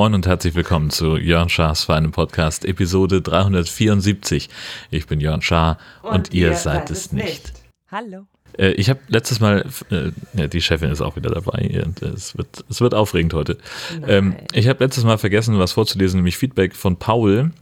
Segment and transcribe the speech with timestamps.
[0.00, 4.48] Moin und herzlich willkommen zu Jörn Schars Feinem Podcast, Episode 374.
[4.90, 7.26] Ich bin Jörn Schaar und, und ihr, ihr, seid, seid es nicht.
[7.26, 7.52] nicht.
[7.90, 8.29] Hallo.
[8.58, 12.80] Äh, ich habe letztes Mal, äh, die Chefin ist auch wieder dabei es wird, es
[12.80, 13.58] wird aufregend heute.
[14.06, 17.52] Ähm, ich habe letztes Mal vergessen, was vorzulesen, nämlich Feedback von Paul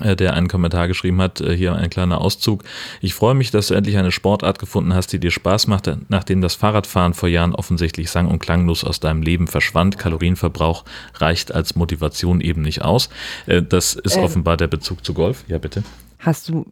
[0.00, 2.62] äh, der einen Kommentar geschrieben hat, äh, hier ein kleiner Auszug.
[3.00, 6.40] Ich freue mich, dass du endlich eine Sportart gefunden hast, die dir Spaß macht, nachdem
[6.40, 9.98] das Fahrradfahren vor Jahren offensichtlich sang- und klanglos aus deinem Leben verschwand.
[9.98, 10.84] Kalorienverbrauch
[11.14, 13.08] reicht als Motivation eben nicht aus.
[13.46, 15.44] Äh, das ist ähm, offenbar der Bezug zu Golf.
[15.48, 15.82] Ja, bitte.
[16.18, 16.66] Hast du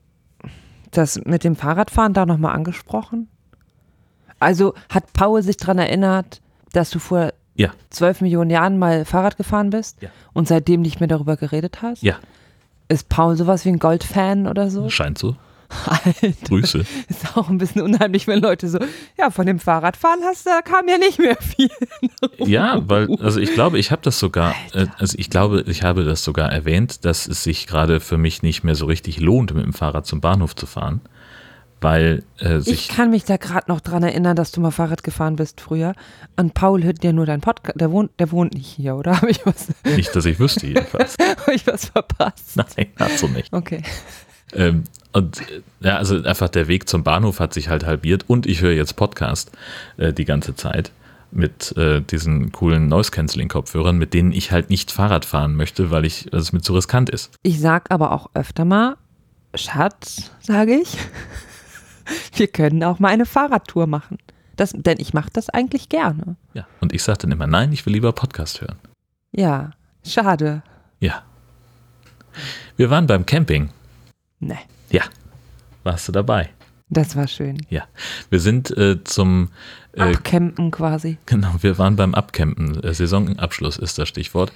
[0.91, 3.29] das mit dem Fahrradfahren da nochmal angesprochen?
[4.39, 6.41] Also hat Paul sich daran erinnert,
[6.73, 7.71] dass du vor ja.
[7.91, 10.11] zwölf Millionen Jahren mal Fahrrad gefahren bist ja.
[10.33, 12.03] und seitdem nicht mehr darüber geredet hast?
[12.03, 12.17] Ja.
[12.89, 14.89] Ist Paul sowas wie ein Goldfan oder so?
[14.91, 15.37] Scheint so.
[15.87, 16.85] Alter, Grüße.
[17.09, 18.79] Ist auch ein bisschen unheimlich, wenn Leute so,
[19.19, 21.71] ja, von dem Fahrradfahren hast, da kam ja nicht mehr viel.
[22.39, 26.05] ja, weil, also ich glaube, ich habe das sogar, äh, also ich glaube, ich habe
[26.05, 29.65] das sogar erwähnt, dass es sich gerade für mich nicht mehr so richtig lohnt, mit
[29.65, 31.01] dem Fahrrad zum Bahnhof zu fahren
[31.87, 32.73] weil äh, sich.
[32.73, 35.95] Ich kann mich da gerade noch dran erinnern, dass du mal Fahrrad gefahren bist früher.
[36.35, 37.81] Und Paul hört ja nur deinen Podcast.
[37.81, 39.15] Der wohnt, der wohnt nicht hier, oder?
[39.23, 39.69] Habe ich was?
[39.85, 41.15] Nicht, dass ich wüsste, jedenfalls.
[41.43, 42.57] Habe ich was verpasst?
[42.57, 43.53] Nein, hast du nicht.
[43.53, 43.85] Okay.
[44.53, 45.41] Ähm, und
[45.79, 48.97] ja, also einfach der Weg zum Bahnhof hat sich halt halbiert und ich höre jetzt
[48.97, 49.53] Podcast
[49.97, 50.91] äh, die ganze Zeit
[51.31, 56.33] mit äh, diesen coolen Noise-Canceling-Kopfhörern, mit denen ich halt nicht Fahrrad fahren möchte, weil ich,
[56.33, 57.31] es mir zu riskant ist.
[57.45, 58.97] Ich sag aber auch öfter mal,
[59.55, 60.99] Schatz, sage ich
[62.35, 64.19] wir können auch mal eine Fahrradtour machen.
[64.57, 66.37] Das, denn ich mache das eigentlich gerne.
[66.55, 68.79] Ja, und ich sage dann immer, nein, ich will lieber Podcast hören.
[69.33, 69.71] Ja,
[70.05, 70.63] schade.
[70.99, 71.23] Ja.
[72.77, 73.71] Wir waren beim Camping.
[74.41, 74.57] Ne.
[74.91, 75.03] Ja.
[75.85, 76.51] Warst du dabei?
[76.89, 77.59] Das war schön.
[77.69, 77.85] Ja.
[78.31, 79.51] Wir sind äh, zum
[79.93, 81.19] äh, Abcampen quasi.
[81.27, 82.83] Genau, wir waren beim Abcampen.
[82.83, 84.53] Äh, Saisonabschluss ist das Stichwort.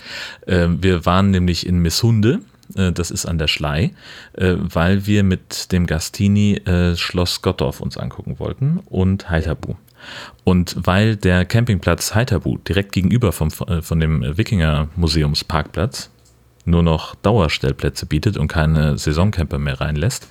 [0.46, 2.40] Äh, wir waren nämlich in Misshunde
[2.74, 3.92] das ist an der Schlei,
[4.34, 9.74] äh, weil wir mit dem Gastini äh, Schloss Gottorf uns angucken wollten und Heiterbu.
[10.44, 16.10] Und weil der Campingplatz Heiterbu direkt gegenüber vom, von dem Wikinger Museumsparkplatz
[16.64, 20.26] nur noch Dauerstellplätze bietet und keine Saisoncamper mehr reinlässt,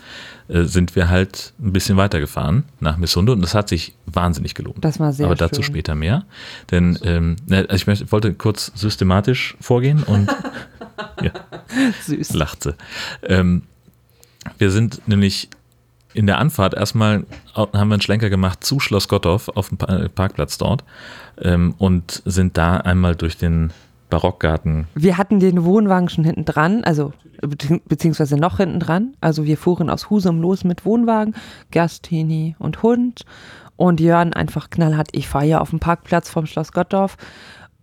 [0.48, 4.84] sind wir halt ein bisschen weitergefahren nach Missunde und das hat sich wahnsinnig gelohnt.
[4.84, 5.74] Das war sehr Aber dazu schön.
[5.74, 6.26] später mehr.
[6.72, 10.30] Denn ähm, ne, ich möchte, wollte kurz systematisch vorgehen und
[11.22, 11.32] ja.
[12.04, 12.34] Süß.
[12.34, 12.76] Lacht sie.
[13.24, 13.64] Ähm,
[14.58, 15.50] wir sind nämlich
[16.14, 20.58] in der Anfahrt erstmal haben wir einen Schlenker gemacht zu Schloss Gottorf auf dem Parkplatz
[20.58, 20.84] dort
[21.40, 23.72] ähm, und sind da einmal durch den
[24.10, 24.88] Barockgarten.
[24.96, 29.14] Wir hatten den Wohnwagen schon hinten dran, also beziehungsweise noch hinten dran.
[29.22, 31.36] Also wir fuhren aus Husum los mit Wohnwagen,
[31.72, 33.26] Gastini und Hund
[33.76, 37.18] und Jörn einfach knallhart, ich fahre hier auf dem Parkplatz vom Schloss Gottorf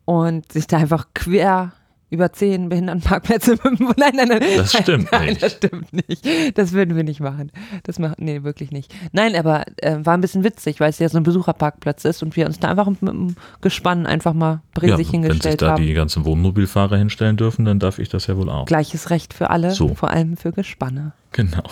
[0.04, 1.72] und sich da einfach quer
[2.08, 3.56] über zehn Behindertenparkplätze.
[3.96, 4.42] nein, nein, nein.
[4.56, 5.42] Das stimmt nein, nicht.
[5.42, 6.26] Das stimmt nicht.
[6.54, 7.50] Das würden wir nicht machen.
[7.82, 8.94] Das macht, nee, wirklich nicht.
[9.12, 12.36] Nein, aber äh, war ein bisschen witzig, weil es ja so ein Besucherparkplatz ist und
[12.36, 15.44] wir uns da einfach mit dem Gespann einfach mal brisig ja, hingestellt haben.
[15.44, 15.82] Wenn sich da haben.
[15.82, 18.66] die ganzen Wohnmobilfahrer hinstellen dürfen, dann darf ich das ja wohl auch.
[18.66, 19.94] Gleiches Recht für alle, so.
[19.94, 21.12] vor allem für Gespanne.
[21.32, 21.64] Genau.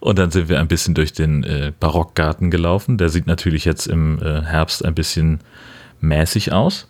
[0.00, 2.96] Und dann sind wir ein bisschen durch den äh, Barockgarten gelaufen.
[2.96, 5.40] Der sieht natürlich jetzt im äh, Herbst ein bisschen
[6.00, 6.88] mäßig aus,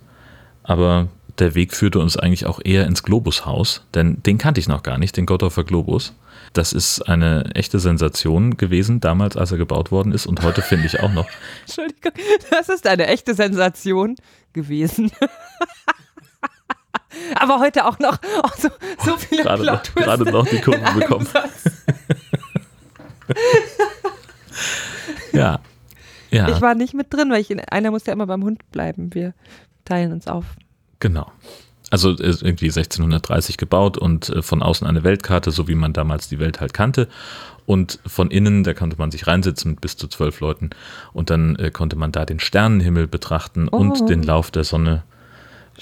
[0.63, 4.83] aber der Weg führte uns eigentlich auch eher ins Globushaus, denn den kannte ich noch
[4.83, 6.15] gar nicht, den Gottorfer Globus.
[6.53, 10.87] Das ist eine echte Sensation gewesen, damals, als er gebaut worden ist und heute finde
[10.87, 11.27] ich auch noch.
[11.63, 12.13] Entschuldigung,
[12.51, 14.17] das ist eine echte Sensation
[14.53, 15.11] gewesen.
[17.35, 18.69] Aber heute auch noch oh, so,
[19.05, 21.29] so viele gerade, noch, gerade noch die Kurve bekommen.
[25.33, 25.61] ja.
[26.31, 26.49] ja.
[26.49, 29.15] Ich war nicht mit drin, weil ich, einer muss ja immer beim Hund bleiben.
[29.15, 29.35] Wir
[29.85, 30.45] teilen uns auf.
[31.03, 31.33] Genau.
[31.91, 36.39] Also irgendwie 1630 gebaut und äh, von außen eine Weltkarte, so wie man damals die
[36.39, 37.09] Welt halt kannte.
[37.67, 40.71] Und von innen, da konnte man sich reinsetzen mit bis zu zwölf Leuten.
[41.13, 43.79] Und dann äh, konnte man da den Sternenhimmel betrachten oh.
[43.79, 45.03] und den Lauf der Sonne.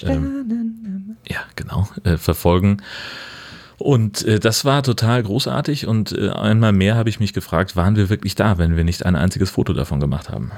[0.01, 2.81] Ähm, ja, genau, äh, verfolgen.
[3.77, 5.85] Und äh, das war total großartig.
[5.85, 9.05] Und äh, einmal mehr habe ich mich gefragt, waren wir wirklich da, wenn wir nicht
[9.05, 10.51] ein einziges Foto davon gemacht haben?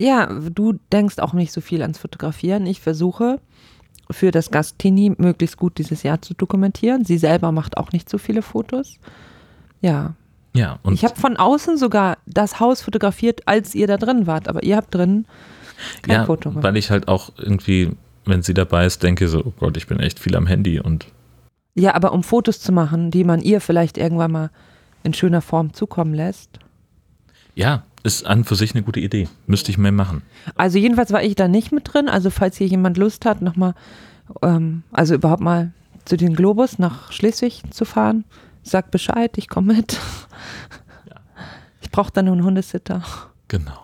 [0.00, 2.66] Ja, du denkst auch nicht so viel ans Fotografieren.
[2.66, 3.38] Ich versuche
[4.10, 7.04] für das Gastini möglichst gut dieses Jahr zu dokumentieren.
[7.04, 8.98] Sie selber macht auch nicht so viele Fotos.
[9.82, 10.14] Ja.
[10.54, 14.48] Ja, und ich habe von außen sogar das Haus fotografiert, als ihr da drin wart,
[14.48, 15.26] aber ihr habt drin
[16.02, 16.64] kein ja, Foto gemacht.
[16.64, 17.90] Weil ich halt auch irgendwie,
[18.24, 21.06] wenn sie dabei ist, denke so, oh Gott, ich bin echt viel am Handy und
[21.74, 24.50] Ja, aber um Fotos zu machen, die man ihr vielleicht irgendwann mal
[25.04, 26.58] in schöner Form zukommen lässt.
[27.54, 29.28] Ja, ist an für sich eine gute Idee.
[29.46, 30.22] Müsste ich mehr machen.
[30.56, 32.08] Also jedenfalls war ich da nicht mit drin.
[32.08, 33.74] Also falls hier jemand Lust hat, nochmal,
[34.42, 35.72] ähm, also überhaupt mal
[36.04, 38.24] zu den Globus nach Schleswig zu fahren,
[38.62, 39.98] sag Bescheid, ich komme mit.
[41.82, 43.02] Ich brauche dann nur einen Hundesitter.
[43.48, 43.78] Genau.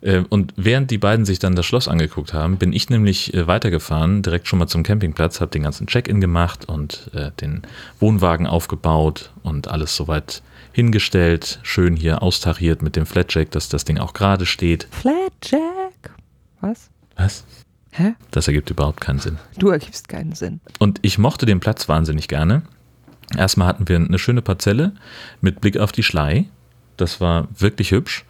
[0.00, 3.46] Äh, Und während die beiden sich dann das Schloss angeguckt haben, bin ich nämlich äh,
[3.46, 7.62] weitergefahren, direkt schon mal zum Campingplatz, habe den ganzen Check-in gemacht und äh, den
[8.00, 10.42] Wohnwagen aufgebaut und alles soweit
[10.74, 14.88] hingestellt, schön hier austariert mit dem Flatjack, dass das Ding auch gerade steht.
[14.90, 16.14] Flatjack.
[16.60, 16.90] Was?
[17.16, 17.44] Was?
[17.92, 18.14] Hä?
[18.32, 19.38] Das ergibt überhaupt keinen Sinn.
[19.56, 20.60] Du ergibst keinen Sinn.
[20.80, 22.62] Und ich mochte den Platz wahnsinnig gerne.
[23.36, 24.92] Erstmal hatten wir eine schöne Parzelle
[25.40, 26.46] mit Blick auf die Schlei.
[26.96, 28.24] Das war wirklich hübsch.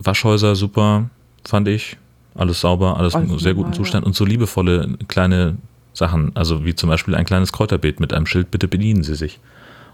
[0.00, 1.08] Waschhäuser super,
[1.44, 1.98] fand ich.
[2.34, 3.72] Alles sauber, alles in sehr guten.
[3.72, 5.56] Zustand und so liebevolle kleine
[5.92, 6.34] Sachen.
[6.34, 9.38] Also wie zum Beispiel ein kleines Kräuterbeet mit einem Schild, bitte bedienen Sie sich.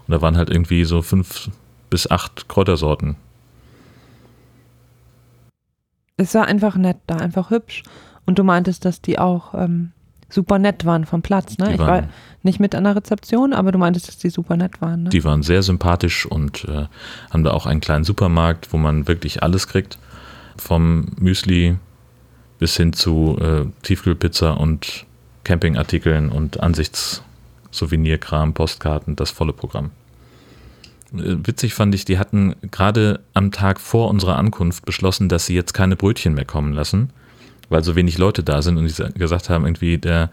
[0.07, 1.49] Und da waren halt irgendwie so fünf
[1.93, 3.17] bis acht Kräutersorten.
[6.17, 7.83] Es war einfach nett da, einfach hübsch.
[8.25, 9.91] Und du meintest, dass die auch ähm,
[10.27, 11.67] super nett waren vom Platz, ne?
[11.67, 12.09] Die ich war
[12.41, 15.09] nicht mit an der Rezeption, aber du meintest, dass die super nett waren, ne?
[15.11, 16.87] Die waren sehr sympathisch und äh,
[17.29, 19.99] haben da auch einen kleinen Supermarkt, wo man wirklich alles kriegt.
[20.57, 21.77] Vom Müsli
[22.57, 25.05] bis hin zu äh, Tiefkühlpizza und
[25.43, 29.91] Campingartikeln und Ansichtssouvenirkram, Postkarten, das volle Programm.
[31.15, 35.73] Witzig fand ich, die hatten gerade am Tag vor unserer Ankunft beschlossen, dass sie jetzt
[35.73, 37.11] keine Brötchen mehr kommen lassen,
[37.69, 40.31] weil so wenig Leute da sind und die sa- gesagt haben, irgendwie der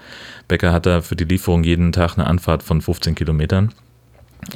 [0.49, 3.73] Bäcker hat da für die Lieferung jeden Tag eine Anfahrt von 15 Kilometern.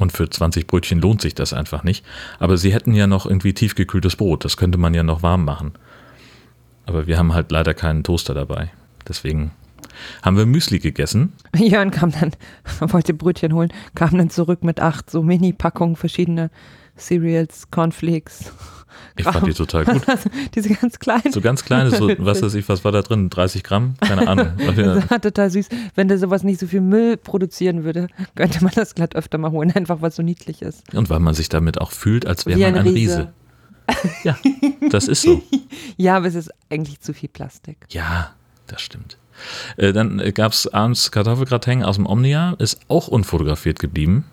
[0.01, 2.07] Und für 20 Brötchen lohnt sich das einfach nicht.
[2.39, 4.43] Aber sie hätten ja noch irgendwie tiefgekühltes Brot.
[4.47, 5.73] Das könnte man ja noch warm machen.
[6.87, 8.71] Aber wir haben halt leider keinen Toaster dabei.
[9.07, 9.51] Deswegen
[10.23, 11.33] haben wir Müsli gegessen.
[11.57, 12.33] Jörn kam dann,
[12.91, 16.51] wollte Brötchen holen, kam dann zurück mit acht so Mini-Packungen verschiedene
[16.97, 18.53] Cereals, Cornflakes.
[19.17, 20.03] Ich fand die total gut.
[20.09, 21.33] Also diese ganz kleinen.
[21.33, 23.31] So ganz kleine, so, was weiß ich, was war da drin?
[23.31, 23.95] 30 Gramm?
[24.01, 24.53] Keine Ahnung.
[24.59, 25.69] Das war total süß.
[25.95, 29.51] Wenn der sowas nicht so viel Müll produzieren würde, könnte man das glatt öfter mal
[29.51, 30.83] holen, einfach was so niedlich ist.
[30.95, 33.33] Und weil man sich damit auch fühlt, als wäre man ein ein Riese.
[34.23, 34.37] Ja,
[34.91, 35.43] das ist so.
[35.97, 37.77] Ja, aber es ist eigentlich zu viel Plastik.
[37.91, 38.35] Ja,
[38.67, 39.19] das stimmt.
[39.77, 44.25] Äh, dann gab es abends Kartoffelgratin aus dem Omnia, ist auch unfotografiert geblieben.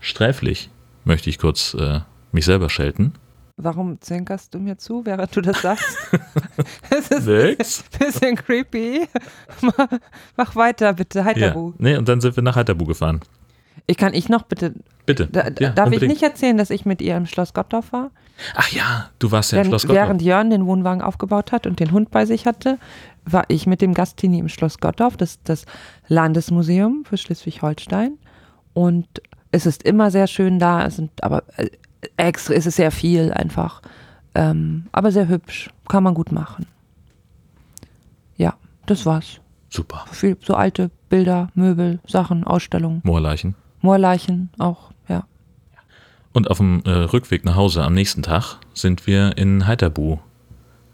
[0.00, 0.70] Sträflich,
[1.04, 2.00] möchte ich kurz äh,
[2.32, 3.12] mich selber schelten.
[3.62, 5.96] Warum zänkerst du mir zu, während du das sagst?
[6.90, 7.84] Es ist Nix.
[7.92, 9.06] ein bisschen creepy.
[10.36, 11.20] Mach- weiter, bitte.
[11.20, 11.24] Ja.
[11.26, 11.74] Heiterbu.
[11.78, 13.20] Nee, und dann sind wir nach Heiterbu gefahren.
[13.86, 14.74] Ich kann ich noch bitte.
[15.06, 15.26] Bitte.
[15.26, 16.02] Da, Ja, darf unbedingt.
[16.02, 18.10] ich nicht erzählen, dass ich mit ihr im Schloss Gottorf war?
[18.54, 19.96] Ach ja, du warst ja im Schloss Gottorf.
[19.96, 22.78] während Jörn den Wohnwagen aufgebaut hat und den Hund bei sich hatte,
[23.24, 25.64] war ich mit dem Gastini im Schloss Gottorf, das das
[26.08, 28.18] Landesmuseum für Schleswig-Holstein.
[28.72, 29.06] Und
[29.52, 31.70] es ist immer sehr schön da, es sind aber äh,
[32.16, 33.82] extra, es ist sehr viel einfach.
[34.34, 36.66] Ähm, aber sehr hübsch, kann man gut machen.
[38.36, 38.54] Ja,
[38.86, 39.40] das war's.
[39.68, 40.04] Super.
[40.10, 43.54] Viel, so alte Bilder, Möbel, Sachen, Ausstellungen, Moorleichen.
[43.80, 45.24] Moorleichen auch, ja.
[46.32, 50.18] Und auf dem äh, Rückweg nach Hause am nächsten Tag sind wir in Heiterbu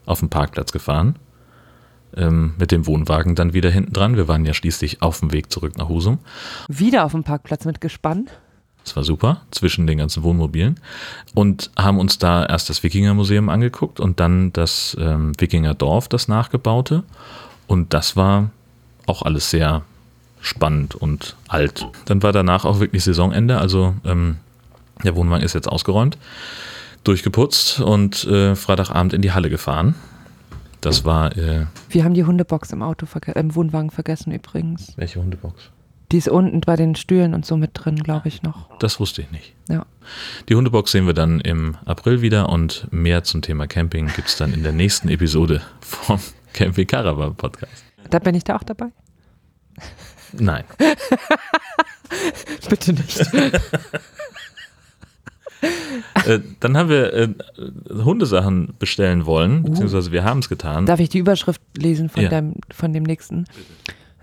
[0.06, 1.16] auf dem Parkplatz gefahren.
[2.16, 4.16] Ähm, mit dem Wohnwagen dann wieder hinten dran.
[4.16, 6.18] Wir waren ja schließlich auf dem Weg zurück nach Husum.
[6.68, 8.28] Wieder auf dem Parkplatz mit Gespann.
[8.84, 10.80] Das war super, zwischen den ganzen Wohnmobilen.
[11.34, 17.02] Und haben uns da erst das Wikingermuseum angeguckt und dann das ähm, Wikingerdorf, das nachgebaute.
[17.66, 18.50] Und das war
[19.06, 19.82] auch alles sehr
[20.40, 21.86] spannend und alt.
[22.04, 24.36] Dann war danach auch wirklich Saisonende, also ähm,
[25.04, 26.16] der Wohnwagen ist jetzt ausgeräumt,
[27.04, 29.96] durchgeputzt und äh, Freitagabend in die Halle gefahren.
[30.80, 34.92] Das war, äh, Wir haben die Hundebox im Auto, im Wohnwagen vergessen übrigens.
[34.96, 35.70] welche Hundebox?
[36.12, 38.78] Die ist unten bei den Stühlen und so mit drin, glaube ich noch.
[38.78, 39.54] Das wusste ich nicht.
[39.68, 39.84] Ja.
[40.48, 44.36] Die Hundebox sehen wir dann im April wieder und mehr zum Thema Camping gibt es
[44.36, 46.20] dann in der nächsten Episode vom
[46.52, 47.84] Camping Caravan Podcast.
[48.08, 48.86] Da bin ich da auch dabei?
[50.32, 50.62] Nein.
[52.68, 53.20] Bitte nicht.
[56.26, 57.28] äh, dann haben wir äh,
[58.04, 60.86] Hundesachen bestellen wollen, beziehungsweise wir haben es getan.
[60.86, 62.28] Darf ich die Überschrift lesen von, Ja.
[62.28, 63.44] deinem, von dem nächsten?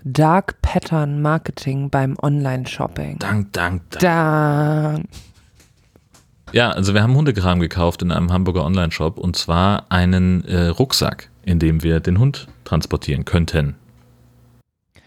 [0.04, 3.18] Dark Pattern Marketing beim Online-Shopping.
[3.18, 4.00] Dank, dank, dank.
[4.00, 4.98] Da.
[6.52, 11.30] Ja, also wir haben Hundekram gekauft in einem Hamburger Online-Shop und zwar einen äh, Rucksack,
[11.44, 13.74] in dem wir den Hund transportieren könnten.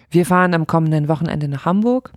[0.10, 2.12] Wir fahren am kommenden Wochenende nach Hamburg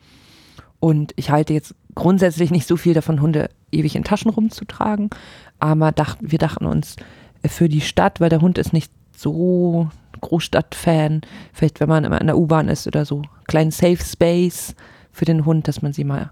[0.80, 5.10] und ich halte jetzt grundsätzlich nicht so viel davon, Hunde ewig in Taschen rumzutragen,
[5.58, 6.96] aber dacht, wir dachten uns
[7.42, 9.88] äh, für die Stadt, weil der Hund ist nicht so
[10.20, 11.22] Großstadt-Fan,
[11.52, 14.74] vielleicht wenn man immer in der U-Bahn ist oder so, kleinen Safe Space
[15.12, 16.30] für den Hund, dass man sie mal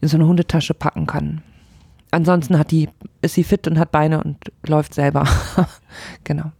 [0.00, 1.42] in so eine Hundetasche packen kann.
[2.10, 2.88] Ansonsten hat die,
[3.22, 5.26] ist sie fit und hat Beine und läuft selber.
[6.24, 6.52] genau.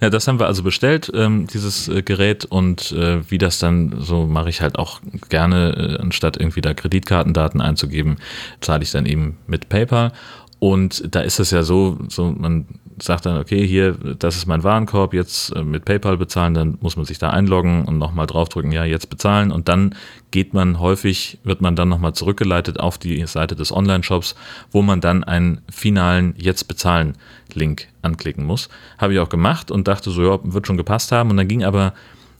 [0.00, 3.96] Ja, das haben wir also bestellt, ähm, dieses äh, Gerät und äh, wie das dann
[3.98, 8.16] so mache ich halt auch gerne, äh, anstatt irgendwie da Kreditkartendaten einzugeben,
[8.60, 10.12] zahle ich dann eben mit PayPal.
[10.58, 12.66] Und da ist es ja so, so man
[12.98, 16.96] sagt dann, okay, hier, das ist mein Warenkorb, jetzt äh, mit PayPal bezahlen, dann muss
[16.96, 19.52] man sich da einloggen und nochmal draufdrücken, ja, jetzt bezahlen.
[19.52, 19.94] Und dann
[20.30, 24.34] geht man häufig, wird man dann nochmal zurückgeleitet auf die Seite des Online-Shops,
[24.70, 27.16] wo man dann einen finalen Jetzt bezahlen
[27.52, 28.68] Link anklicken muss.
[28.98, 31.30] Habe ich auch gemacht und dachte so, ja, wird schon gepasst haben.
[31.30, 31.92] Und dann ging aber,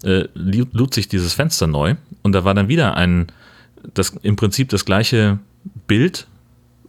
[0.04, 1.96] äh, lud sich dieses Fenster neu.
[2.22, 3.26] Und da war dann wieder ein,
[3.94, 5.38] das im Prinzip das gleiche
[5.86, 6.26] Bild,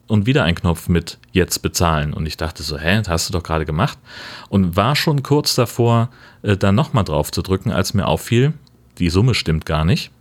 [0.08, 2.14] und wieder ein Knopf mit jetzt bezahlen.
[2.14, 3.98] Und ich dachte so, hä, das hast du doch gerade gemacht.
[4.50, 6.10] Und war schon kurz davor,
[6.42, 8.54] äh, da nochmal drauf zu drücken, als mir auffiel,
[8.98, 10.12] die Summe stimmt gar nicht.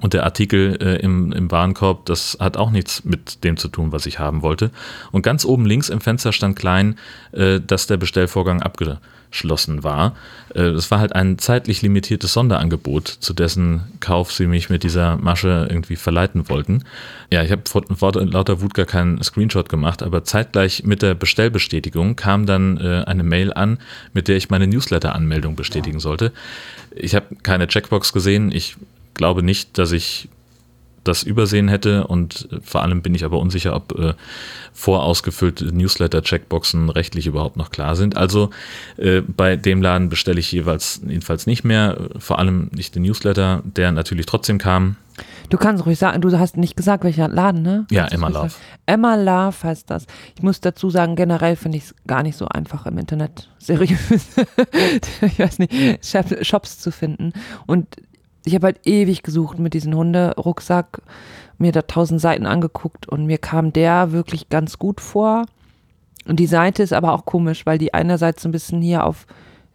[0.00, 3.92] Und der Artikel äh, im, im Warenkorb, das hat auch nichts mit dem zu tun,
[3.92, 4.70] was ich haben wollte.
[5.12, 6.98] Und ganz oben links im Fenster stand klein,
[7.32, 8.62] äh, dass der Bestellvorgang
[9.36, 10.16] abgeschlossen war.
[10.54, 15.16] Äh, es war halt ein zeitlich limitiertes Sonderangebot, zu dessen Kauf sie mich mit dieser
[15.16, 16.84] Masche irgendwie verleiten wollten.
[17.30, 21.14] Ja, ich habe vor, vor lauter Wut gar keinen Screenshot gemacht, aber zeitgleich mit der
[21.14, 23.78] Bestellbestätigung kam dann äh, eine Mail an,
[24.12, 26.32] mit der ich meine Newsletter-Anmeldung bestätigen sollte.
[26.94, 28.52] Ich habe keine Checkbox gesehen.
[28.52, 28.76] Ich
[29.14, 30.28] glaube nicht, dass ich
[31.06, 34.14] das übersehen hätte und vor allem bin ich aber unsicher, ob äh,
[34.72, 38.16] vorausgefüllte Newsletter-Checkboxen rechtlich überhaupt noch klar sind.
[38.16, 38.50] Also
[38.96, 43.62] äh, bei dem Laden bestelle ich jeweils jedenfalls nicht mehr, vor allem nicht den Newsletter,
[43.64, 44.96] der natürlich trotzdem kam.
[45.48, 47.86] Du kannst ruhig sagen, du hast nicht gesagt, welcher Laden, ne?
[47.90, 48.50] Ja, Emma Love.
[48.84, 50.06] Emma Love heißt das.
[50.34, 53.98] Ich muss dazu sagen, generell finde ich es gar nicht so einfach im Internet seriös,
[55.22, 55.72] ich weiß nicht,
[56.42, 57.32] Shops zu finden.
[57.66, 57.96] Und
[58.46, 61.02] ich habe halt ewig gesucht mit diesem Hunderucksack,
[61.58, 65.46] mir da tausend Seiten angeguckt und mir kam der wirklich ganz gut vor.
[66.26, 69.26] Und die Seite ist aber auch komisch, weil die einerseits so ein bisschen hier auf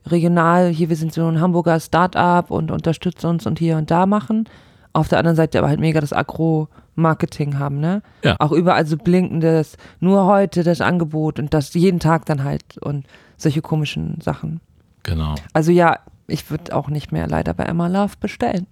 [0.08, 4.06] regional, hier wir sind so ein Hamburger Start-up und unterstützen uns und hier und da
[4.06, 4.48] machen.
[4.94, 8.02] Auf der anderen Seite aber halt mega das Agro-Marketing haben, ne?
[8.24, 8.38] Ja.
[8.40, 13.06] Auch überall so blinkendes, nur heute das Angebot und das jeden Tag dann halt und
[13.36, 14.62] solche komischen Sachen.
[15.04, 15.36] Genau.
[15.54, 18.68] Also ja, ich würde auch nicht mehr leider bei Emma Love bestellen.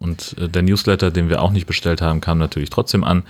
[0.00, 3.22] Und äh, der Newsletter, den wir auch nicht bestellt haben, kam natürlich trotzdem an.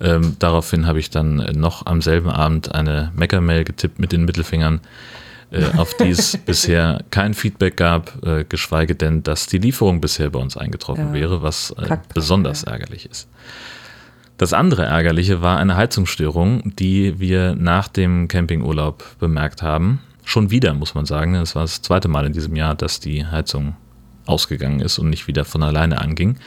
[0.00, 4.80] Ähm, daraufhin habe ich dann noch am selben Abend eine Mecker-Mail getippt mit den Mittelfingern,
[5.50, 10.28] äh, auf die es bisher kein Feedback gab, äh, geschweige denn, dass die Lieferung bisher
[10.28, 11.14] bei uns eingetroffen ja.
[11.14, 12.72] wäre, was äh, besonders ja.
[12.72, 13.28] ärgerlich ist.
[14.36, 20.00] Das andere Ärgerliche war eine Heizungsstörung, die wir nach dem Campingurlaub bemerkt haben.
[20.32, 21.34] Schon wieder, muss man sagen.
[21.34, 23.76] Das war das zweite Mal in diesem Jahr, dass die Heizung
[24.24, 26.38] ausgegangen ist und nicht wieder von alleine anging.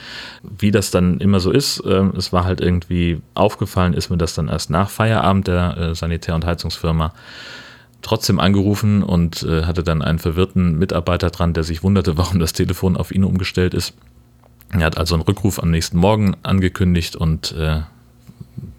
[0.42, 4.34] Wie das dann immer so ist, äh, es war halt irgendwie aufgefallen, ist mir das
[4.34, 7.12] dann erst nach Feierabend der äh, Sanitär- und Heizungsfirma
[8.02, 12.54] trotzdem angerufen und äh, hatte dann einen verwirrten Mitarbeiter dran, der sich wunderte, warum das
[12.54, 13.94] Telefon auf ihn umgestellt ist.
[14.72, 17.82] Er hat also einen Rückruf am nächsten Morgen angekündigt und äh,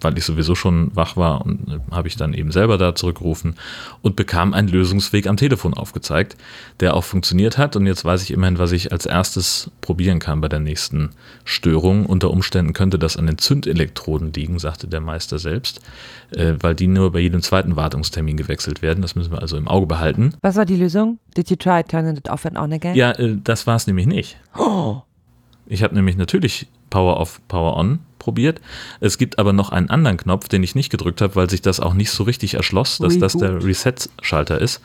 [0.00, 3.54] weil ich sowieso schon wach war und äh, habe ich dann eben selber da zurückgerufen
[4.02, 6.36] und bekam einen Lösungsweg am Telefon aufgezeigt,
[6.80, 10.40] der auch funktioniert hat und jetzt weiß ich immerhin, was ich als erstes probieren kann
[10.40, 11.10] bei der nächsten
[11.44, 12.06] Störung.
[12.06, 15.80] Unter Umständen könnte das an den Zündelektroden liegen, sagte der Meister selbst,
[16.30, 19.02] äh, weil die nur bei jedem zweiten Wartungstermin gewechselt werden.
[19.02, 20.34] Das müssen wir also im Auge behalten.
[20.42, 21.18] Was war die Lösung?
[21.36, 22.94] Did you try turning it off and on again?
[22.94, 24.36] Ja, äh, das war es nämlich nicht.
[24.56, 25.02] Oh.
[25.68, 28.60] Ich habe nämlich natürlich Power Off, Power On probiert.
[29.00, 31.78] Es gibt aber noch einen anderen Knopf, den ich nicht gedrückt habe, weil sich das
[31.78, 33.22] auch nicht so richtig erschloss, dass Reboot.
[33.22, 34.80] das der Reset-Schalter ist.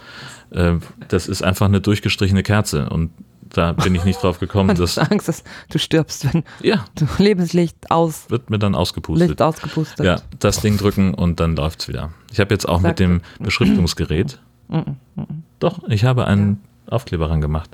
[0.52, 0.76] Äh,
[1.08, 3.12] das ist einfach eine durchgestrichene Kerze und
[3.50, 4.76] da bin ich nicht drauf gekommen.
[4.78, 6.86] dass Angst, dass du stirbst, wenn ja.
[6.96, 9.30] du Lebenslicht aus wird mir dann ausgepustet.
[9.30, 10.06] Licht ausgepustet.
[10.06, 12.12] Ja, das Ding drücken und dann läuft es wieder.
[12.32, 14.40] Ich habe jetzt auch Sag mit dem Beschriftungsgerät.
[14.68, 16.94] Mm, mm, mm, Doch, ich habe einen ja.
[16.94, 17.70] Aufkleber gemacht.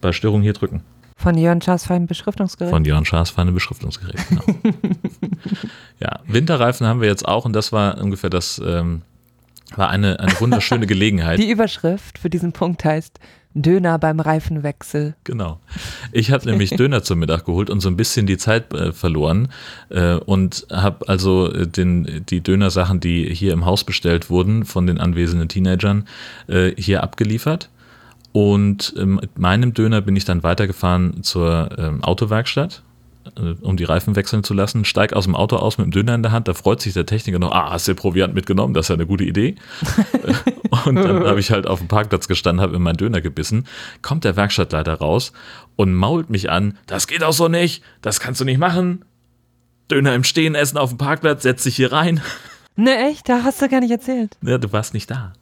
[0.00, 0.82] Bei Störung hier drücken.
[1.20, 2.70] Von Jörn Schaas feinem Beschriftungsgerät.
[2.70, 4.42] Von Jörn Schaas feinem Beschriftungsgerät, genau.
[6.00, 9.02] ja, Winterreifen haben wir jetzt auch und das war ungefähr das, ähm,
[9.76, 11.38] war eine, eine wunderschöne Gelegenheit.
[11.38, 13.20] Die Überschrift für diesen Punkt heißt
[13.52, 15.14] Döner beim Reifenwechsel.
[15.24, 15.60] Genau.
[16.10, 19.48] Ich habe nämlich Döner zum Mittag geholt und so ein bisschen die Zeit äh, verloren
[19.90, 24.86] äh, und habe also äh, den, die Dönersachen, die hier im Haus bestellt wurden von
[24.86, 26.08] den anwesenden Teenagern,
[26.46, 27.68] äh, hier abgeliefert
[28.32, 32.82] und ähm, mit meinem Döner bin ich dann weitergefahren zur ähm, Autowerkstatt,
[33.36, 36.14] äh, um die Reifen wechseln zu lassen, steig aus dem Auto aus mit dem Döner
[36.14, 38.86] in der Hand, da freut sich der Techniker noch, ah, hast du Proviant mitgenommen, das
[38.86, 39.56] ist ja eine gute Idee.
[40.84, 43.66] und dann habe ich halt auf dem Parkplatz gestanden, habe in meinen Döner gebissen,
[44.02, 45.32] kommt der Werkstattleiter raus
[45.76, 49.04] und mault mich an, das geht auch so nicht, das kannst du nicht machen.
[49.90, 52.22] Döner im Stehen essen auf dem Parkplatz, setz dich hier rein.
[52.76, 53.28] Ne, echt?
[53.28, 54.36] Da hast du gar nicht erzählt.
[54.42, 55.32] Ja, du warst nicht da.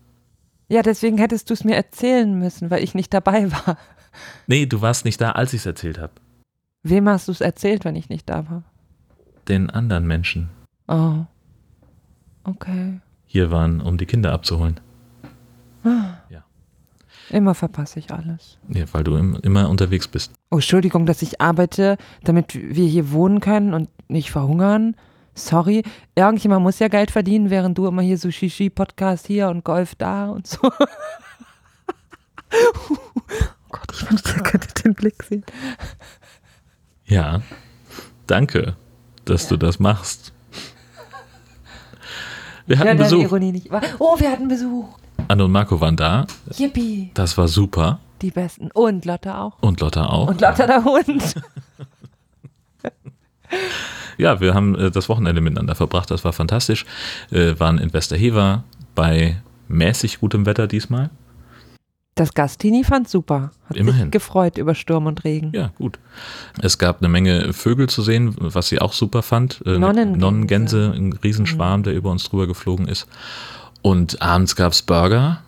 [0.68, 3.78] Ja, deswegen hättest du es mir erzählen müssen, weil ich nicht dabei war.
[4.46, 6.12] Nee, du warst nicht da, als ich es erzählt habe.
[6.82, 8.62] Wem hast du es erzählt, wenn ich nicht da war?
[9.48, 10.50] Den anderen Menschen
[10.86, 11.24] Oh.
[12.44, 13.00] Okay.
[13.26, 14.80] hier waren, um die Kinder abzuholen.
[17.30, 18.56] Immer verpasse ich alles.
[18.68, 20.32] Ja, weil du im, immer unterwegs bist.
[20.50, 24.96] Oh, Entschuldigung, dass ich arbeite, damit wir hier wohnen können und nicht verhungern.
[25.38, 25.82] Sorry,
[26.14, 30.26] irgendjemand muss ja Geld verdienen, während du immer hier so Shishi-Podcast hier und Golf da
[30.30, 30.58] und so.
[32.90, 32.96] oh
[33.70, 35.44] Gott, ich wünschte, ihr könntet den Blick sehen.
[37.06, 37.40] Ja,
[38.26, 38.76] danke,
[39.24, 40.32] dass du das machst.
[42.66, 43.22] Wir Ja, hatten Besuch.
[43.22, 43.70] Ironie nicht.
[43.70, 43.80] wahr.
[43.98, 44.98] Oh, wir hatten Besuch.
[45.28, 46.26] Anne und Marco waren da.
[46.54, 47.10] Yippie.
[47.14, 48.00] Das war super.
[48.20, 48.70] Die Besten.
[48.72, 49.56] Und Lotte auch.
[49.62, 50.28] Und Lotta auch.
[50.28, 51.34] Und Lotte der Hund.
[54.18, 56.10] Ja, wir haben äh, das Wochenende miteinander verbracht.
[56.10, 56.84] Das war fantastisch.
[57.30, 61.10] Äh, waren in Westerhever bei mäßig gutem Wetter diesmal.
[62.16, 63.52] Das Gastini fand super.
[63.68, 64.02] Hat Immerhin.
[64.02, 65.52] sich gefreut über Sturm und Regen.
[65.54, 66.00] Ja, gut.
[66.60, 69.62] Es gab eine Menge Vögel zu sehen, was sie auch super fand.
[69.64, 70.18] Äh, Nonnengänse.
[70.18, 73.06] Nonnengänse, ein Riesenschwarm, der über uns drüber geflogen ist.
[73.82, 75.42] Und abends gab es Burger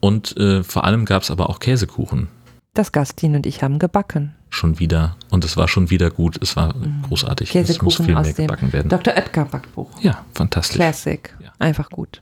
[0.00, 2.28] und äh, vor allem gab es aber auch Käsekuchen.
[2.74, 4.34] Das Gastini und ich haben gebacken.
[4.50, 5.16] Schon wieder.
[5.30, 6.38] Und es war schon wieder gut.
[6.42, 6.74] Es war
[7.08, 7.54] großartig.
[7.54, 8.04] es muss Mhm.
[8.04, 8.88] Viel mehr gebacken werden.
[8.88, 9.14] Dr.
[9.14, 9.90] Oetker Backbuch.
[10.02, 10.76] Ja, fantastisch.
[10.76, 11.34] Classic.
[11.40, 11.52] Ja.
[11.58, 12.20] Einfach gut.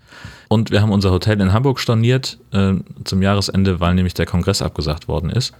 [0.48, 4.62] Und wir haben unser Hotel in Hamburg storniert äh, zum Jahresende, weil nämlich der Kongress
[4.62, 5.54] abgesagt worden ist.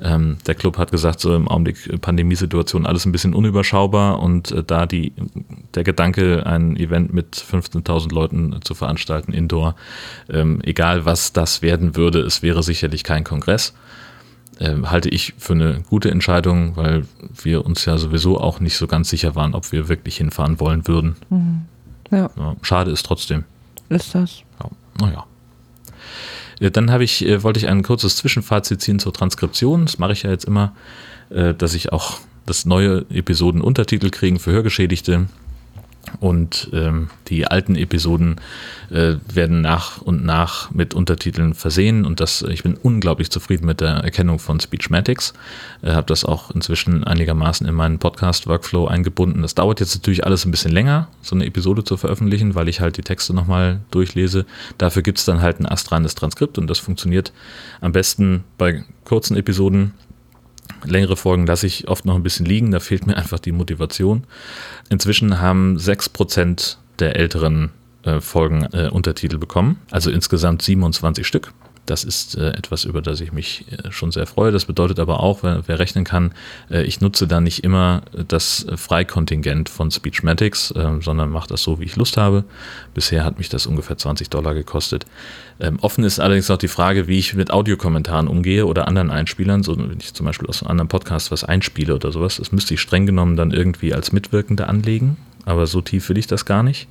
[0.00, 4.50] Ähm, der Club hat gesagt, so im Augenblick äh, Pandemiesituation alles ein bisschen unüberschaubar und
[4.50, 5.12] äh, da die,
[5.74, 9.76] der Gedanke, ein Event mit 15.000 Leuten zu veranstalten, indoor,
[10.28, 13.72] ähm, egal was das werden würde, es wäre sicherlich kein Kongress.
[14.60, 17.06] Ähm, halte ich für eine gute Entscheidung, weil
[17.42, 20.86] wir uns ja sowieso auch nicht so ganz sicher waren, ob wir wirklich hinfahren wollen
[20.86, 21.16] würden.
[22.10, 23.44] Ja, Ja, schade ist trotzdem.
[23.88, 24.42] ist das.
[24.62, 25.24] Ja, naja.
[26.60, 29.86] Ja, Dann habe ich, äh, wollte ich ein kurzes Zwischenfazit ziehen zur Transkription.
[29.86, 30.72] Das mache ich ja jetzt immer,
[31.30, 35.26] äh, dass ich auch das neue Episoden Untertitel kriegen für Hörgeschädigte.
[36.20, 38.36] Und ähm, die alten Episoden
[38.90, 42.04] äh, werden nach und nach mit Untertiteln versehen.
[42.04, 45.34] Und das, ich bin unglaublich zufrieden mit der Erkennung von Speechmatics.
[45.82, 49.42] Äh, habe das auch inzwischen einigermaßen in meinen Podcast-Workflow eingebunden.
[49.42, 52.80] Das dauert jetzt natürlich alles ein bisschen länger, so eine Episode zu veröffentlichen, weil ich
[52.80, 54.46] halt die Texte nochmal durchlese.
[54.78, 57.32] Dafür gibt es dann halt ein astreines Transkript und das funktioniert
[57.80, 59.92] am besten bei kurzen Episoden.
[60.84, 64.24] Längere Folgen lasse ich oft noch ein bisschen liegen, da fehlt mir einfach die Motivation.
[64.90, 67.70] Inzwischen haben 6% der älteren
[68.02, 71.52] äh, Folgen äh, Untertitel bekommen, also insgesamt 27 Stück.
[71.86, 74.52] Das ist äh, etwas, über das ich mich äh, schon sehr freue.
[74.52, 76.32] Das bedeutet aber auch, wer, wer rechnen kann,
[76.70, 81.80] äh, ich nutze da nicht immer das Freikontingent von Speechmatics, äh, sondern mache das so,
[81.80, 82.44] wie ich Lust habe.
[82.94, 85.04] Bisher hat mich das ungefähr 20 Dollar gekostet.
[85.60, 89.62] Ähm, offen ist allerdings auch die Frage, wie ich mit Audiokommentaren umgehe oder anderen Einspielern.
[89.62, 92.74] So, wenn ich zum Beispiel aus einem anderen Podcast was einspiele oder sowas, das müsste
[92.74, 95.16] ich streng genommen dann irgendwie als Mitwirkende anlegen.
[95.44, 96.88] Aber so tief will ich das gar nicht.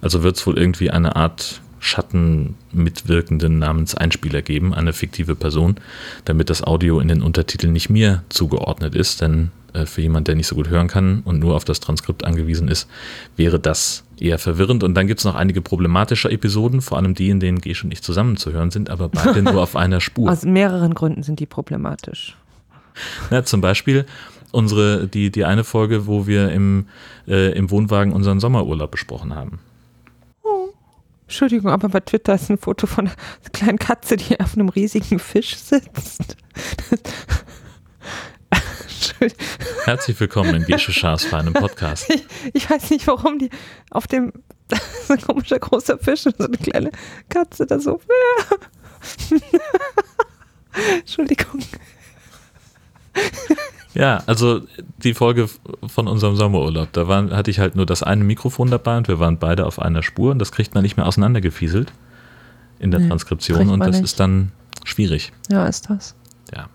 [0.00, 5.76] Also wird es wohl irgendwie eine Art Schattenmitwirkenden namens Einspieler geben, eine fiktive Person,
[6.24, 9.20] damit das Audio in den Untertiteln nicht mir zugeordnet ist.
[9.20, 12.24] Denn äh, für jemand, der nicht so gut hören kann und nur auf das Transkript
[12.24, 12.88] angewiesen ist,
[13.36, 14.84] wäre das eher verwirrend.
[14.84, 17.92] Und dann gibt es noch einige problematische Episoden, vor allem die, in denen Gesch und
[17.92, 20.30] ich zusammenzuhören sind, aber beide nur auf einer Spur.
[20.30, 22.36] Aus mehreren Gründen sind die problematisch.
[23.30, 24.06] Ja, zum Beispiel
[24.52, 26.86] unsere, die, die eine Folge, wo wir im,
[27.26, 29.58] äh, im Wohnwagen unseren Sommerurlaub besprochen haben.
[31.32, 33.16] Entschuldigung, aber bei Twitter ist ein Foto von einer
[33.54, 36.36] kleinen Katze, die auf einem riesigen Fisch sitzt.
[39.84, 42.10] Herzlich willkommen in Gesche Schaas für einen Podcast.
[42.10, 43.48] Ich, ich weiß nicht, warum die
[43.90, 44.34] auf dem
[44.70, 46.90] ist ein komischer großer Fisch und so eine kleine
[47.30, 47.98] Katze da so.
[50.98, 51.62] Entschuldigung.
[53.94, 54.62] Ja, also
[55.02, 55.50] die Folge
[55.86, 59.18] von unserem Sommerurlaub, da waren, hatte ich halt nur das eine Mikrofon dabei und wir
[59.18, 61.92] waren beide auf einer Spur und das kriegt man nicht mehr auseinandergefieselt
[62.78, 64.04] in der Nee, Transkription und das nicht.
[64.04, 64.50] ist dann
[64.84, 65.32] schwierig.
[65.50, 66.14] Ja, ist das.
[66.54, 66.68] Ja,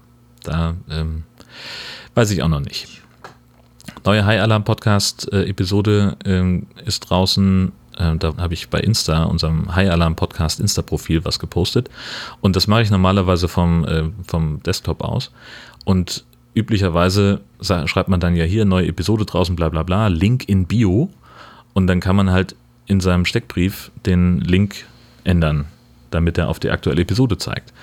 [0.43, 1.23] da ähm,
[2.13, 3.01] weiß ich auch noch nicht.
[4.05, 7.71] Neue High Alarm Podcast äh, Episode ähm, ist draußen.
[7.97, 11.89] Äh, da habe ich bei Insta, unserem High Alarm Podcast Insta-Profil, was gepostet.
[12.41, 15.31] Und das mache ich normalerweise vom, äh, vom Desktop aus.
[15.83, 16.25] Und
[16.57, 21.09] üblicherweise schreibt man dann ja hier neue Episode draußen, bla bla bla, Link in Bio.
[21.73, 22.55] Und dann kann man halt
[22.87, 24.85] in seinem Steckbrief den Link
[25.23, 25.65] ändern,
[26.09, 27.73] damit er auf die aktuelle Episode zeigt.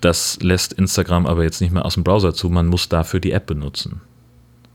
[0.00, 3.32] Das lässt Instagram aber jetzt nicht mehr aus dem Browser zu, man muss dafür die
[3.32, 4.00] App benutzen.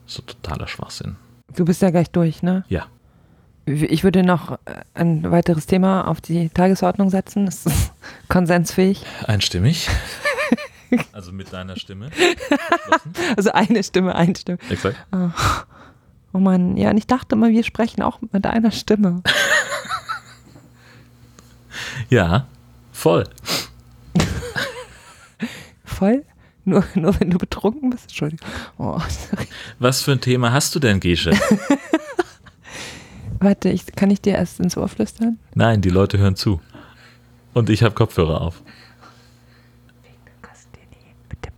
[0.06, 1.16] So totaler Schwachsinn.
[1.56, 2.64] Du bist ja gleich durch, ne?
[2.68, 2.86] Ja.
[3.66, 4.58] Ich würde noch
[4.96, 7.46] ein weiteres Thema auf die Tagesordnung setzen.
[7.46, 7.92] Das ist
[8.28, 9.06] konsensfähig.
[9.28, 9.88] Einstimmig.
[11.14, 12.10] Also mit deiner Stimme.
[13.38, 14.58] Also eine Stimme, eine Stimme.
[14.70, 14.98] Exakt.
[16.34, 19.22] Oh Mann, ja, und ich dachte immer, wir sprechen auch mit einer Stimme.
[22.10, 22.48] Ja,
[22.92, 23.26] voll.
[25.86, 26.26] Voll?
[26.66, 28.06] Nur, nur wenn du betrunken bist?
[28.06, 28.48] Entschuldigung.
[28.78, 29.00] Oh.
[29.80, 31.32] Was für ein Thema hast du denn, Gesche?
[33.40, 35.40] Warte, ich, kann ich dir erst ins Ohr flüstern?
[35.54, 36.62] Nein, die Leute hören zu.
[37.54, 38.62] Und ich habe Kopfhörer auf.
[40.42, 41.54] Christini, mit dem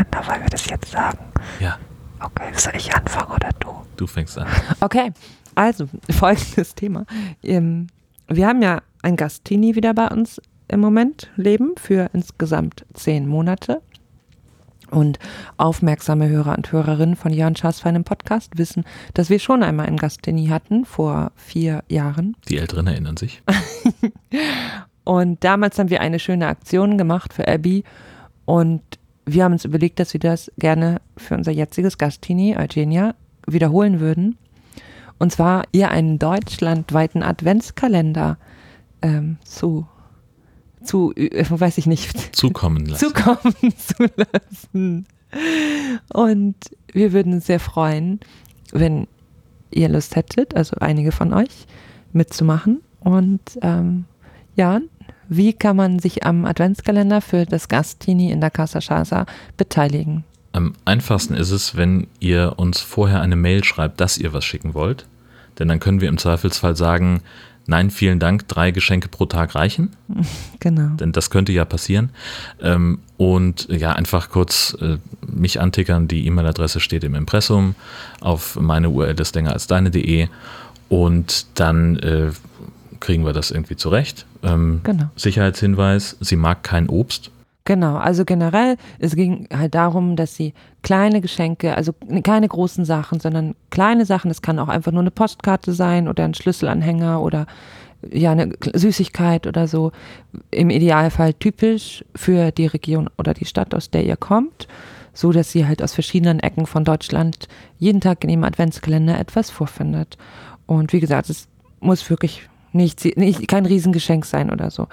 [0.00, 1.18] Adventskalender, weil wir das jetzt sagen.
[1.60, 1.78] Ja,
[2.22, 3.68] Okay, soll ich anfangen oder du?
[3.96, 4.46] du fängst an.
[4.80, 5.10] Okay,
[5.54, 7.06] also folgendes Thema.
[7.42, 7.86] Ähm,
[8.28, 13.80] wir haben ja ein Gastini wieder bei uns im Moment leben für insgesamt zehn Monate.
[14.90, 15.18] Und
[15.56, 18.84] aufmerksame Hörer und Hörerinnen von Jörn Schaas feinem Podcast wissen,
[19.14, 22.36] dass wir schon einmal einen Gastini hatten vor vier Jahren.
[22.48, 23.40] Die Älteren erinnern sich.
[25.04, 27.84] Und damals haben wir eine schöne Aktion gemacht für Abby
[28.44, 28.82] und
[29.26, 33.14] wir haben uns überlegt, dass wir das gerne für unser jetziges Gastini, Eugenia,
[33.46, 34.38] wiederholen würden.
[35.18, 38.38] Und zwar ihr einen deutschlandweiten Adventskalender
[39.02, 39.86] ähm, zu,
[40.82, 43.06] zu, äh, weiß ich nicht, Zukommen lassen.
[43.06, 45.06] zukommen zu lassen.
[46.12, 46.56] Und
[46.92, 48.20] wir würden uns sehr freuen,
[48.72, 49.06] wenn
[49.70, 51.66] ihr Lust hättet, also einige von euch,
[52.12, 52.80] mitzumachen.
[53.00, 54.06] Und ähm,
[54.56, 54.80] ja,
[55.30, 60.24] wie kann man sich am Adventskalender für das Gastini in der Casa Chasa beteiligen?
[60.52, 64.74] Am einfachsten ist es, wenn ihr uns vorher eine Mail schreibt, dass ihr was schicken
[64.74, 65.06] wollt.
[65.58, 67.22] Denn dann können wir im Zweifelsfall sagen,
[67.66, 69.90] nein, vielen Dank, drei Geschenke pro Tag reichen.
[70.62, 70.94] Genau.
[70.96, 72.10] Denn das könnte ja passieren.
[72.60, 76.06] Ähm, und ja, einfach kurz äh, mich antickern.
[76.06, 77.74] Die E-Mail-Adresse steht im Impressum.
[78.20, 80.28] Auf meine URL ist länger als deine.de.
[80.90, 82.32] Und dann äh,
[83.00, 84.26] kriegen wir das irgendwie zurecht.
[84.42, 85.06] Ähm, Genau.
[85.16, 87.30] Sicherheitshinweis, sie mag kein Obst.
[87.64, 93.20] Genau, also generell, es ging halt darum, dass sie kleine Geschenke, also keine großen Sachen,
[93.20, 97.46] sondern kleine Sachen, es kann auch einfach nur eine Postkarte sein oder ein Schlüsselanhänger oder
[98.10, 99.92] ja, eine Süßigkeit oder so.
[100.50, 104.66] Im Idealfall typisch für die Region oder die Stadt, aus der ihr kommt,
[105.12, 107.46] so dass sie halt aus verschiedenen Ecken von Deutschland
[107.78, 110.16] jeden Tag in ihrem Adventskalender etwas vorfindet.
[110.66, 111.46] Und wie gesagt, es
[111.80, 114.88] muss wirklich nicht, nicht kein Riesengeschenk sein oder so.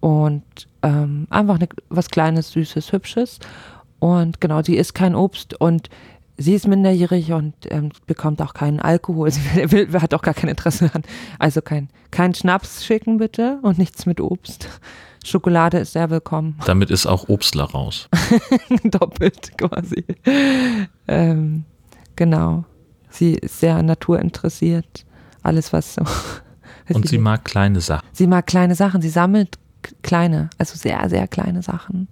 [0.00, 0.42] Und
[0.82, 3.38] ähm, einfach eine, was Kleines, Süßes, Hübsches.
[3.98, 5.88] Und genau, sie isst kein Obst und
[6.36, 9.30] sie ist minderjährig und ähm, bekommt auch keinen Alkohol.
[9.30, 11.02] Sie will, hat auch gar kein Interesse an.
[11.38, 14.68] Also kein, kein Schnaps schicken bitte und nichts mit Obst.
[15.24, 16.58] Schokolade ist sehr willkommen.
[16.66, 18.08] Damit ist auch Obstler raus.
[18.84, 20.04] Doppelt quasi.
[21.06, 21.64] Ähm,
[22.16, 22.64] genau.
[23.08, 25.04] Sie ist sehr naturinteressiert.
[25.44, 26.02] Alles, was so.
[26.88, 28.06] Und sie mag kleine Sachen.
[28.12, 29.58] Sie mag kleine Sachen, sie sammelt
[30.02, 32.08] kleine, also sehr, sehr kleine Sachen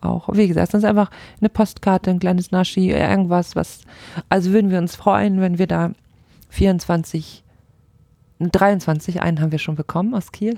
[0.00, 0.28] auch.
[0.32, 3.80] Wie gesagt, das ist einfach eine Postkarte, ein kleines Naschi, irgendwas, was,
[4.28, 5.92] also würden wir uns freuen, wenn wir da
[6.50, 7.44] 24,
[8.40, 10.56] 23, einen haben wir schon bekommen aus Kiel,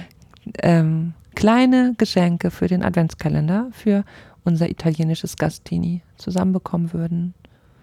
[0.62, 4.04] ähm, kleine Geschenke für den Adventskalender für
[4.44, 7.34] unser italienisches Gastini zusammenbekommen würden.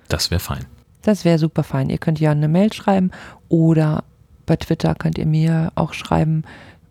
[0.07, 0.65] Das wäre fein.
[1.03, 1.89] Das wäre super fein.
[1.89, 3.11] Ihr könnt ja eine Mail schreiben
[3.47, 4.03] oder
[4.45, 6.43] bei Twitter könnt ihr mir auch schreiben,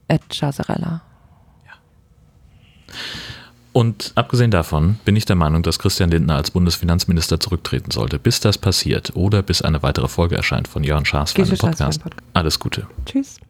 [0.09, 1.03] at Chasarella.
[3.73, 8.21] Und abgesehen davon bin ich der Meinung, dass Christian Lindner als Bundesfinanzminister zurücktreten sollte.
[8.21, 11.59] Bis das passiert oder bis eine weitere Folge erscheint von Jörn Schaas für Gesche einen
[11.59, 12.03] Schaas für einen Podcast.
[12.05, 12.31] Podcast.
[12.35, 12.87] Alles Gute.
[13.05, 13.41] Tschüss.